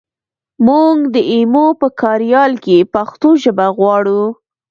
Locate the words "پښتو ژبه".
2.93-3.67